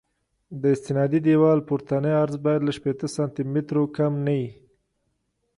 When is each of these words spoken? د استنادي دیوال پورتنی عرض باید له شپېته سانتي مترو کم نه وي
د 0.61 0.63
استنادي 0.75 1.19
دیوال 1.27 1.59
پورتنی 1.67 2.13
عرض 2.23 2.35
باید 2.45 2.61
له 2.67 2.71
شپېته 2.77 3.07
سانتي 3.15 3.43
مترو 3.53 3.83
کم 3.97 4.13
نه 4.25 4.33
وي 4.39 4.49